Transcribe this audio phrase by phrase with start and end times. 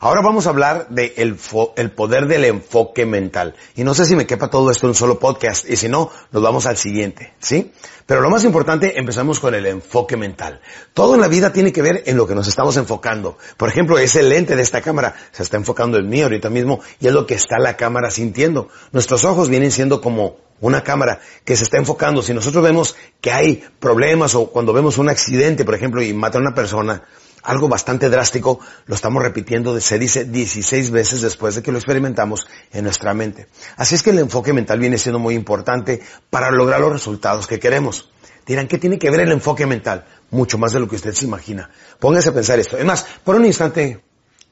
[0.00, 1.36] Ahora vamos a hablar de el,
[1.74, 3.56] el, poder del enfoque mental.
[3.74, 6.10] Y no sé si me quepa todo esto en un solo podcast, y si no,
[6.30, 7.72] nos vamos al siguiente, ¿sí?
[8.06, 10.60] Pero lo más importante, empezamos con el enfoque mental.
[10.94, 13.38] Todo en la vida tiene que ver en lo que nos estamos enfocando.
[13.56, 17.08] Por ejemplo, ese lente de esta cámara se está enfocando en mí ahorita mismo, y
[17.08, 18.68] es lo que está la cámara sintiendo.
[18.92, 22.22] Nuestros ojos vienen siendo como una cámara que se está enfocando.
[22.22, 26.38] Si nosotros vemos que hay problemas o cuando vemos un accidente, por ejemplo, y mata
[26.38, 27.02] a una persona,
[27.48, 32.46] algo bastante drástico, lo estamos repitiendo, se dice 16 veces después de que lo experimentamos
[32.72, 33.48] en nuestra mente.
[33.76, 37.58] Así es que el enfoque mental viene siendo muy importante para lograr los resultados que
[37.58, 38.10] queremos.
[38.46, 40.04] Dirán, ¿qué tiene que ver el enfoque mental?
[40.30, 41.70] Mucho más de lo que usted se imagina.
[41.98, 42.76] Póngase a pensar esto.
[42.76, 44.02] Es más, por un instante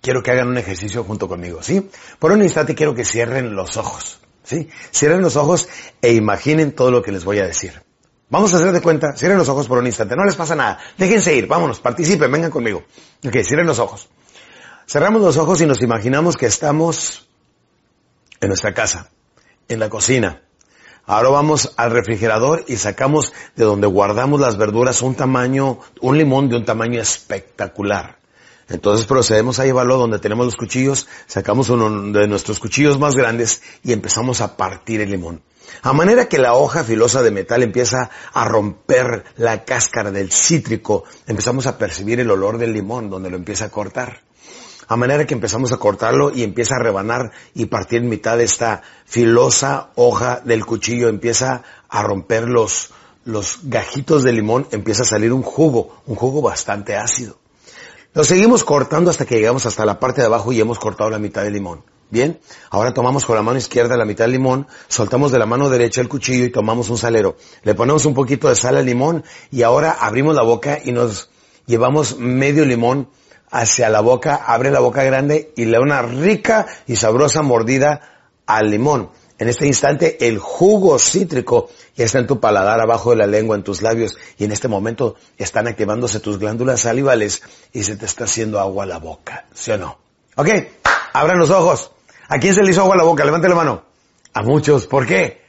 [0.00, 1.90] quiero que hagan un ejercicio junto conmigo, ¿sí?
[2.18, 4.70] Por un instante quiero que cierren los ojos, ¿sí?
[4.90, 5.68] Cierren los ojos
[6.00, 7.85] e imaginen todo lo que les voy a decir.
[8.28, 10.80] Vamos a hacer de cuenta, cierren los ojos por un instante, no les pasa nada,
[10.98, 12.82] déjense ir, vámonos, participen, vengan conmigo.
[13.24, 14.08] Ok, cierren los ojos.
[14.88, 17.28] Cerramos los ojos y nos imaginamos que estamos
[18.40, 19.10] en nuestra casa,
[19.68, 20.42] en la cocina.
[21.04, 26.48] Ahora vamos al refrigerador y sacamos de donde guardamos las verduras un tamaño, un limón
[26.48, 28.18] de un tamaño espectacular.
[28.68, 33.62] Entonces procedemos a llevarlo donde tenemos los cuchillos, sacamos uno de nuestros cuchillos más grandes
[33.84, 35.42] y empezamos a partir el limón.
[35.82, 41.04] A manera que la hoja filosa de metal empieza a romper la cáscara del cítrico,
[41.26, 44.20] empezamos a percibir el olor del limón donde lo empieza a cortar.
[44.88, 48.44] A manera que empezamos a cortarlo y empieza a rebanar y partir en mitad de
[48.44, 52.92] esta filosa hoja del cuchillo, empieza a romper los,
[53.24, 57.36] los gajitos de limón, empieza a salir un jugo, un jugo bastante ácido.
[58.14, 61.18] Lo seguimos cortando hasta que llegamos hasta la parte de abajo y hemos cortado la
[61.18, 61.82] mitad del limón.
[62.08, 62.38] Bien,
[62.70, 66.00] ahora tomamos con la mano izquierda la mitad del limón, soltamos de la mano derecha
[66.00, 67.36] el cuchillo y tomamos un salero.
[67.64, 71.30] Le ponemos un poquito de sal al limón y ahora abrimos la boca y nos
[71.66, 73.08] llevamos medio limón
[73.50, 78.30] hacia la boca, abre la boca grande y le da una rica y sabrosa mordida
[78.46, 79.10] al limón.
[79.38, 83.56] En este instante el jugo cítrico ya está en tu paladar, abajo de la lengua,
[83.56, 87.42] en tus labios y en este momento están activándose tus glándulas salivales
[87.72, 89.98] y se te está haciendo agua a la boca, ¿sí o no?
[90.36, 90.48] Ok,
[91.12, 91.90] abran los ojos.
[92.28, 93.24] ¿A quién se le hizo agua la boca?
[93.24, 93.84] Levante la mano.
[94.32, 94.86] A muchos.
[94.86, 95.44] ¿Por qué?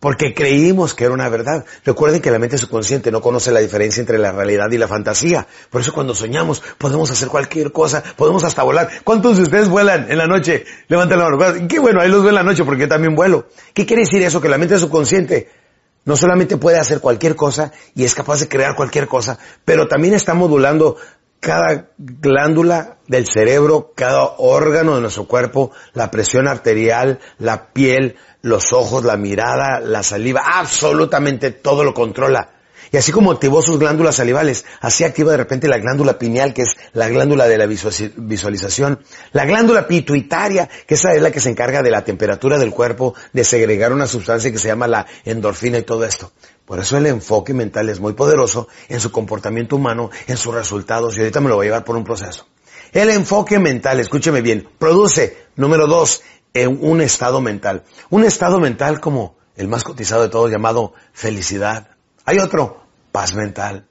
[0.00, 1.64] Porque creímos que era una verdad.
[1.84, 5.46] Recuerden que la mente subconsciente no conoce la diferencia entre la realidad y la fantasía.
[5.70, 8.90] Por eso cuando soñamos podemos hacer cualquier cosa, podemos hasta volar.
[9.04, 10.64] ¿Cuántos de ustedes vuelan en la noche?
[10.88, 11.66] Levanten la mano.
[11.68, 13.48] Qué bueno, ahí los veo en la noche porque yo también vuelo.
[13.72, 14.40] ¿Qué quiere decir eso?
[14.40, 15.48] Que la mente subconsciente
[16.04, 20.14] no solamente puede hacer cualquier cosa y es capaz de crear cualquier cosa, pero también
[20.14, 20.96] está modulando
[21.46, 28.72] cada glándula del cerebro, cada órgano de nuestro cuerpo, la presión arterial, la piel, los
[28.72, 32.55] ojos, la mirada, la saliva, absolutamente todo lo controla.
[32.92, 36.62] Y así como activó sus glándulas salivales, así activa de repente la glándula pineal, que
[36.62, 39.00] es la glándula de la visualización,
[39.32, 43.14] la glándula pituitaria, que esa es la que se encarga de la temperatura del cuerpo,
[43.32, 46.32] de segregar una sustancia que se llama la endorfina y todo esto.
[46.64, 51.16] Por eso el enfoque mental es muy poderoso en su comportamiento humano, en sus resultados,
[51.16, 52.46] y ahorita me lo voy a llevar por un proceso.
[52.92, 56.22] El enfoque mental, escúcheme bien, produce, número dos,
[56.54, 57.84] en un estado mental.
[58.10, 61.95] Un estado mental como el más cotizado de todos llamado felicidad.
[62.26, 62.82] Hay otro,
[63.12, 63.86] paz mental,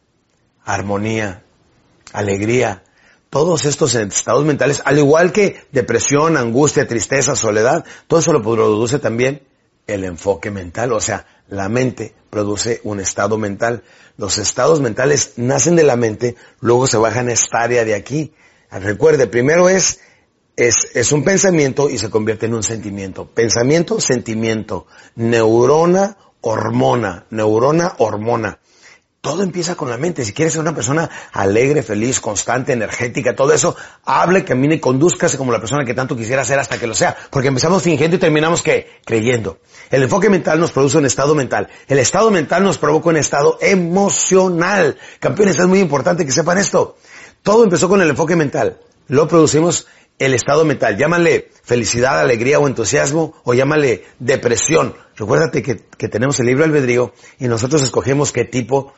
[0.66, 1.44] armonía,
[2.12, 2.84] alegría.
[3.30, 9.00] Todos estos estados mentales, al igual que depresión, angustia, tristeza, soledad, todo eso lo produce
[9.00, 9.48] también
[9.88, 13.84] el enfoque mental, o sea, la mente produce un estado mental.
[14.18, 18.34] Los estados mentales nacen de la mente, luego se bajan a esta área de aquí.
[18.70, 20.02] Recuerde, primero es,
[20.58, 23.28] es, es un pensamiento y se convierte en un sentimiento.
[23.28, 24.88] Pensamiento, sentimiento.
[25.16, 27.26] Neurona, hormona.
[27.32, 28.60] Neurona, hormona.
[29.20, 30.24] Todo empieza con la mente.
[30.24, 33.76] Si quieres ser una persona alegre, feliz, constante, energética, todo eso,
[34.06, 37.18] hable, camine, conduzcase como la persona que tanto quisiera ser hasta que lo sea.
[37.32, 39.58] Porque empezamos fingiendo y terminamos que creyendo.
[39.90, 41.68] El enfoque mental nos produce un estado mental.
[41.88, 44.96] El estado mental nos provoca un estado emocional.
[45.20, 46.98] Campeones, es muy importante que sepan esto.
[47.42, 48.78] Todo empezó con el enfoque mental.
[49.08, 49.88] Lo producimos
[50.20, 50.98] el estado mental.
[50.98, 54.96] Llámale felicidad, alegría o entusiasmo o llámale depresión.
[55.16, 58.94] Recuérdate que, que tenemos el libro albedrío y nosotros escogemos qué tipo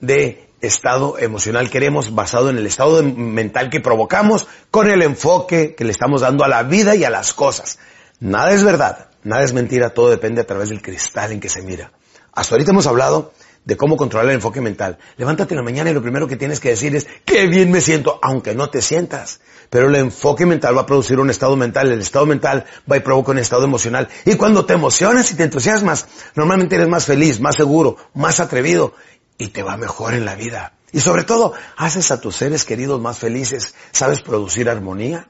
[0.00, 5.84] de estado emocional queremos basado en el estado mental que provocamos con el enfoque que
[5.84, 7.78] le estamos dando a la vida y a las cosas.
[8.20, 11.62] Nada es verdad, nada es mentira, todo depende a través del cristal en que se
[11.62, 11.92] mira.
[12.32, 13.32] Hasta ahorita hemos hablado
[13.68, 14.96] de cómo controlar el enfoque mental.
[15.18, 17.82] Levántate en la mañana y lo primero que tienes que decir es, qué bien me
[17.82, 19.40] siento, aunque no te sientas.
[19.68, 23.00] Pero el enfoque mental va a producir un estado mental, el estado mental va a
[23.00, 24.08] provocar un estado emocional.
[24.24, 28.94] Y cuando te emocionas y te entusiasmas, normalmente eres más feliz, más seguro, más atrevido
[29.36, 30.72] y te va mejor en la vida.
[30.90, 33.74] Y sobre todo, haces a tus seres queridos más felices.
[33.92, 35.28] ¿Sabes producir armonía?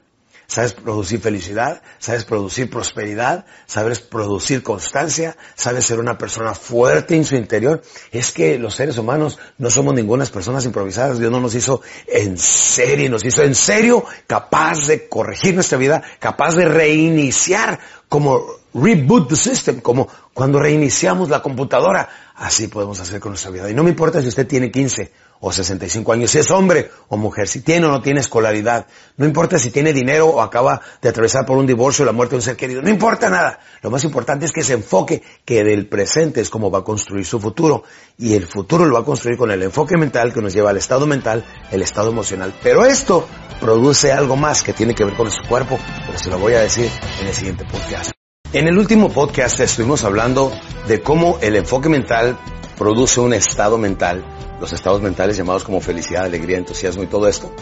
[0.49, 7.23] Sabes producir felicidad, sabes producir prosperidad, sabes producir constancia, sabes ser una persona fuerte en
[7.23, 7.83] su interior.
[8.11, 11.19] Es que los seres humanos no somos ninguna personas improvisadas.
[11.19, 16.01] Dios no nos hizo en serio, nos hizo en serio capaz de corregir nuestra vida,
[16.19, 17.79] capaz de reiniciar
[18.09, 18.43] como
[18.73, 22.09] reboot the system, como cuando reiniciamos la computadora.
[22.35, 23.69] Así podemos hacer con nuestra vida.
[23.69, 27.17] Y no me importa si usted tiene 15 o 65 años, si es hombre o
[27.17, 28.87] mujer, si tiene o no tiene escolaridad,
[29.17, 32.31] no importa si tiene dinero o acaba de atravesar por un divorcio o la muerte
[32.31, 33.59] de un ser querido, no importa nada.
[33.81, 37.25] Lo más importante es que se enfoque que del presente es como va a construir
[37.25, 37.83] su futuro
[38.17, 40.77] y el futuro lo va a construir con el enfoque mental que nos lleva al
[40.77, 42.53] estado mental, el estado emocional.
[42.61, 43.27] Pero esto
[43.61, 46.61] produce algo más que tiene que ver con su cuerpo, pero se lo voy a
[46.61, 46.89] decir
[47.21, 48.11] en el siguiente podcast.
[48.51, 50.51] En el último podcast estuvimos hablando
[50.87, 52.37] de cómo el enfoque mental
[52.77, 54.25] produce un estado mental
[54.59, 57.53] los estados mentales llamados como felicidad, alegría, entusiasmo y todo esto.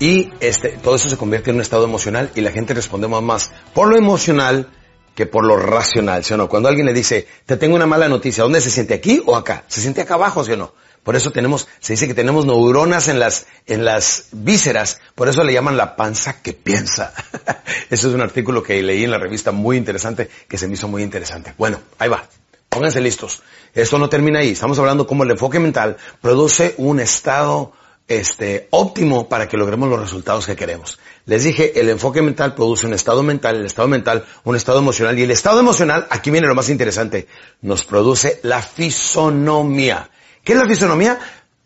[0.00, 3.52] Y este, todo eso se convierte en un estado emocional y la gente responde más
[3.72, 4.68] por lo emocional
[5.14, 6.48] que por lo racional, ¿sí o no?
[6.48, 9.64] Cuando alguien le dice, te tengo una mala noticia, ¿dónde se siente aquí o acá?
[9.68, 10.74] Se siente acá abajo, ¿sí o no?
[11.04, 15.44] Por eso tenemos, se dice que tenemos neuronas en las, en las vísceras, por eso
[15.44, 17.12] le llaman la panza que piensa.
[17.90, 20.88] Eso es un artículo que leí en la revista muy interesante, que se me hizo
[20.88, 21.52] muy interesante.
[21.58, 22.26] Bueno, ahí va.
[22.74, 23.40] Pónganse listos.
[23.72, 24.50] Esto no termina ahí.
[24.50, 27.72] Estamos hablando cómo el enfoque mental produce un estado
[28.08, 30.98] este, óptimo para que logremos los resultados que queremos.
[31.24, 35.16] Les dije, el enfoque mental produce un estado mental, el estado mental un estado emocional
[35.16, 37.28] y el estado emocional, aquí viene lo más interesante,
[37.62, 40.10] nos produce la fisonomía.
[40.42, 41.18] ¿Qué es la fisonomía?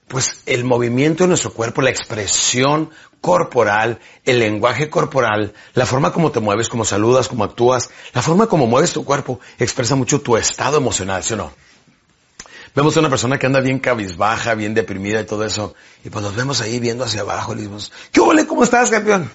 [0.06, 2.90] Pues el movimiento de nuestro cuerpo, la expresión
[3.20, 8.46] corporal, el lenguaje corporal, la forma como te mueves, como saludas, como actúas, la forma
[8.46, 11.52] como mueves tu cuerpo expresa mucho tu estado emocional, ¿sí o no?
[12.74, 15.74] Vemos a una persona que anda bien cabizbaja, bien deprimida y todo eso,
[16.04, 18.46] y pues nos vemos ahí viendo hacia abajo y decimos, ¿qué ole?
[18.46, 19.30] ¿Cómo estás, campeón?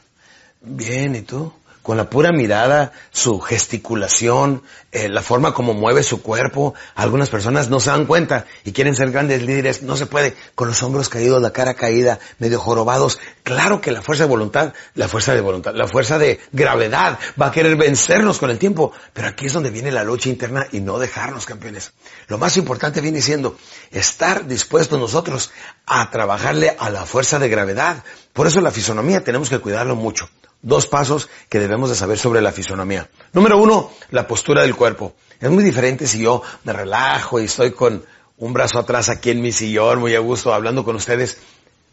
[0.61, 1.51] Bien, ¿y tú?
[1.83, 4.63] Con la pura mirada, su gesticulación,
[4.93, 6.73] eh, la forma como mueve su cuerpo.
[6.95, 9.83] Algunas personas no se dan cuenta y quieren ser grandes líderes.
[9.83, 10.33] No se puede.
[10.55, 13.19] Con los hombros caídos, la cara caída, medio jorobados.
[13.43, 17.47] Claro que la fuerza de voluntad, la fuerza de voluntad, la fuerza de gravedad va
[17.47, 18.93] a querer vencernos con el tiempo.
[19.11, 21.91] Pero aquí es donde viene la lucha interna y no dejarnos campeones.
[22.29, 23.57] Lo más importante viene siendo
[23.91, 25.51] estar dispuestos nosotros
[25.85, 28.03] a trabajarle a la fuerza de gravedad.
[28.33, 30.27] Por eso la fisonomía tenemos que cuidarlo mucho
[30.63, 33.07] dos pasos que debemos de saber sobre la fisonomía.
[33.33, 35.13] Número uno, la postura del cuerpo.
[35.39, 38.03] Es muy diferente si yo me relajo y estoy con
[38.37, 41.37] un brazo atrás aquí en mi sillón, muy a gusto, hablando con ustedes.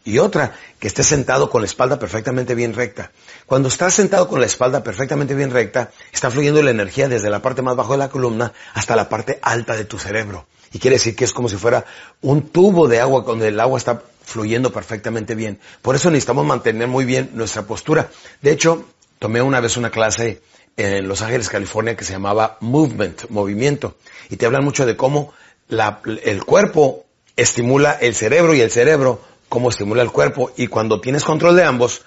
[0.03, 3.11] Y otra, que esté sentado con la espalda perfectamente bien recta.
[3.45, 7.41] Cuando estás sentado con la espalda perfectamente bien recta, está fluyendo la energía desde la
[7.41, 10.47] parte más baja de la columna hasta la parte alta de tu cerebro.
[10.73, 11.85] Y quiere decir que es como si fuera
[12.21, 15.59] un tubo de agua donde el agua está fluyendo perfectamente bien.
[15.81, 18.09] Por eso necesitamos mantener muy bien nuestra postura.
[18.41, 18.85] De hecho,
[19.19, 20.41] tomé una vez una clase
[20.77, 23.97] en Los Ángeles, California, que se llamaba Movement, movimiento.
[24.29, 25.33] Y te hablan mucho de cómo
[25.69, 30.51] el cuerpo estimula el cerebro y el cerebro cómo estimula el cuerpo.
[30.55, 32.03] Y cuando tienes control de ambos,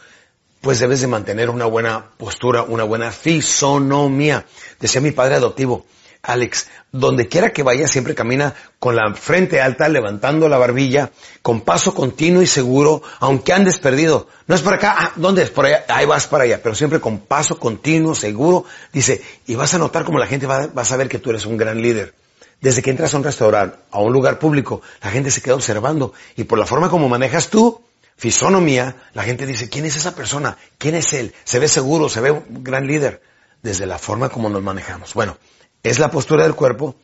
[0.63, 4.47] pues debes de mantener una buena postura, una buena fisonomía.
[4.81, 5.85] Decía mi padre adoptivo,
[6.25, 11.11] Alex, donde quiera que vaya siempre camina con la frente alta, levantando la barbilla,
[11.43, 14.29] con paso continuo y seguro, aunque andes perdido.
[14.47, 15.51] No es por acá, ah, ¿dónde es?
[15.51, 18.65] Por allá, ahí vas para allá, pero siempre con paso continuo, seguro.
[18.93, 21.47] Dice, y vas a notar como la gente va, va a saber que tú eres
[21.47, 22.15] un gran líder.
[22.61, 26.15] Desde que entras a un restaurante, a un lugar público, la gente se queda observando
[26.37, 27.83] y por la forma como manejas tú,
[28.17, 30.57] fisonomía, la gente dice, ¿quién es esa persona?
[30.79, 31.35] ¿Quién es él?
[31.45, 33.21] Se ve seguro, se ve un gran líder.
[33.63, 35.15] Desde la forma como nos manejamos.
[35.15, 35.39] Bueno,
[35.85, 36.97] es la postura del cuerpo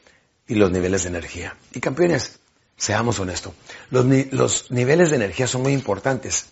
[0.48, 1.54] y los niveles de energía.
[1.72, 2.40] Y campeones,
[2.76, 3.52] seamos honestos,
[3.90, 6.46] los, niveles de energía son muy importantes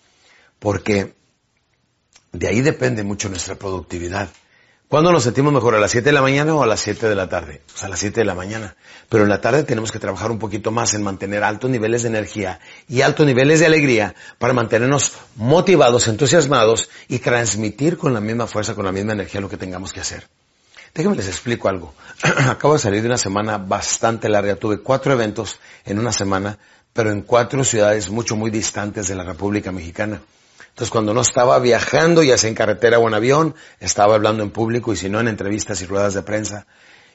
[0.59, 1.15] porque
[2.31, 4.29] de ahí depende mucho nuestra productividad.
[4.89, 5.75] ¿Cuándo nos sentimos mejor?
[5.75, 7.63] ¿A las 7 de la mañana o a las 7 de la tarde?
[7.67, 8.77] Pues a las 7 de la mañana.
[9.09, 12.09] Pero en la tarde tenemos que trabajar un poquito más en mantener altos niveles de
[12.09, 18.47] energía y altos niveles de alegría para mantenernos motivados, entusiasmados y transmitir con la misma
[18.47, 20.27] fuerza, con la misma energía lo que tengamos que hacer.
[20.95, 21.95] Déjenme les explico algo.
[22.49, 24.57] Acabo de salir de una semana bastante larga.
[24.57, 26.59] Tuve cuatro eventos en una semana,
[26.93, 30.21] pero en cuatro ciudades mucho, muy distantes de la República Mexicana.
[30.79, 34.51] Entonces cuando no estaba viajando, ya sea en carretera o en avión, estaba hablando en
[34.51, 36.67] público y si no en entrevistas y ruedas de prensa.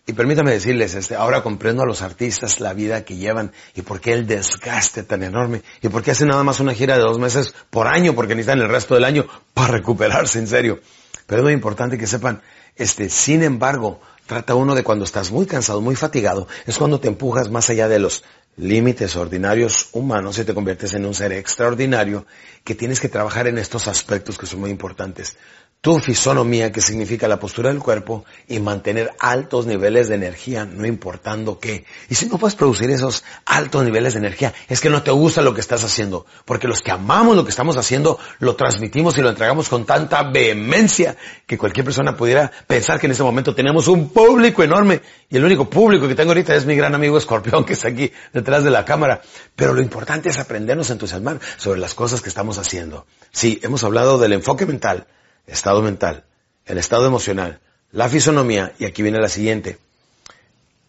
[0.05, 4.01] Y permítame decirles, este, ahora comprendo a los artistas la vida que llevan y por
[4.01, 7.19] qué el desgaste tan enorme y por qué hacen nada más una gira de dos
[7.19, 10.81] meses por año porque necesitan el resto del año para recuperarse en serio.
[11.25, 12.41] Pero es muy importante que sepan
[12.75, 17.07] este, sin embargo, trata uno de cuando estás muy cansado, muy fatigado, es cuando te
[17.07, 18.23] empujas más allá de los
[18.55, 22.25] límites ordinarios humanos y te conviertes en un ser extraordinario
[22.63, 25.37] que tienes que trabajar en estos aspectos que son muy importantes.
[25.83, 30.87] Tu fisonomía, que significa la postura del cuerpo, y mantener altos niveles de energía, no
[30.87, 31.83] importando qué.
[32.09, 35.41] Y si no puedes producir esos altos niveles de energía, es que no te gusta
[35.41, 36.25] lo que estás haciendo.
[36.45, 40.23] Porque los que amamos lo que estamos haciendo, lo transmitimos y lo entregamos con tanta
[40.23, 45.01] vehemencia que cualquier persona pudiera pensar que en ese momento tenemos un público enorme.
[45.29, 48.09] Y el único público que tengo ahorita es mi gran amigo Escorpión, que está aquí
[48.31, 49.21] detrás de la cámara.
[49.53, 53.05] Pero lo importante es aprendernos a entusiasmar sobre las cosas que estamos haciendo.
[53.33, 55.07] Sí, hemos hablado del enfoque mental,
[55.47, 56.25] estado mental,
[56.65, 57.59] el estado emocional,
[57.91, 59.77] la fisonomía, y aquí viene la siguiente,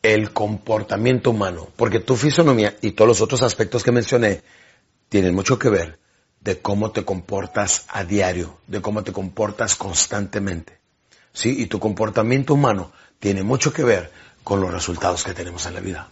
[0.03, 4.43] el comportamiento humano, porque tu fisonomía y todos los otros aspectos que mencioné
[5.09, 5.99] tienen mucho que ver
[6.41, 10.79] de cómo te comportas a diario, de cómo te comportas constantemente.
[11.33, 11.63] ¿Sí?
[11.63, 14.13] Y tu comportamiento humano tiene mucho que ver
[14.45, 16.09] con los resultados que tenemos en la vida.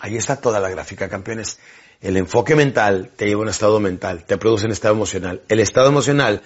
[0.00, 1.58] Ahí está toda la gráfica, campeones.
[2.00, 5.42] El enfoque mental te lleva a un estado mental, te produce un estado emocional.
[5.48, 6.42] El estado emocional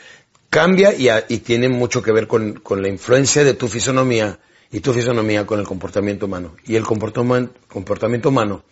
[0.51, 4.39] cambia y, tiene mucho que ver con, la influencia de tu fisonomía
[4.71, 6.57] y tu fisonomía con el comportamiento humano.
[6.67, 8.65] Y el comportamiento humano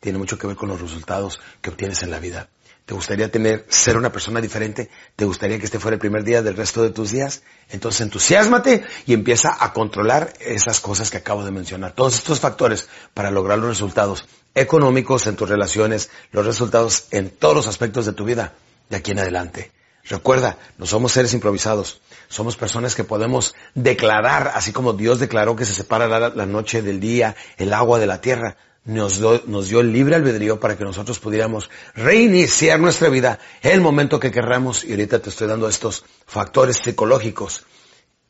[0.00, 2.48] tiene mucho que ver con los resultados que obtienes en la vida.
[2.86, 4.88] ¿Te gustaría tener, ser una persona diferente?
[5.16, 7.42] ¿Te gustaría que este fuera el primer día del resto de tus días?
[7.68, 11.94] Entonces entusiasmate y empieza a controlar esas cosas que acabo de mencionar.
[11.94, 17.56] Todos estos factores para lograr los resultados económicos en tus relaciones, los resultados en todos
[17.56, 18.54] los aspectos de tu vida
[18.88, 19.72] de aquí en adelante.
[20.08, 22.00] Recuerda, no somos seres improvisados.
[22.28, 27.00] Somos personas que podemos declarar, así como Dios declaró que se separa la, noche del
[27.00, 28.56] día, el agua de la tierra.
[28.84, 34.20] Nos, nos dio el libre albedrío para que nosotros pudiéramos reiniciar nuestra vida el momento
[34.20, 34.84] que querramos.
[34.84, 37.64] Y ahorita te estoy dando estos factores psicológicos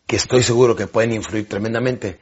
[0.07, 2.21] que estoy seguro que pueden influir tremendamente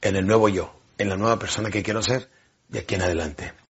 [0.00, 2.30] en el nuevo yo, en la nueva persona que quiero ser
[2.68, 3.63] de aquí en adelante.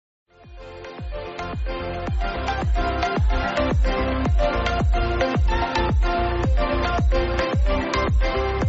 [7.11, 8.62] すごい!